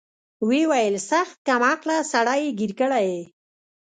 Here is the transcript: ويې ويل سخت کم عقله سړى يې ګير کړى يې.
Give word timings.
ويې 0.47 0.63
ويل 0.71 0.95
سخت 1.11 1.37
کم 1.47 1.61
عقله 1.71 1.97
سړى 2.11 2.37
يې 2.43 2.49
ګير 2.59 2.71
کړى 2.79 3.01
يې. 3.09 3.21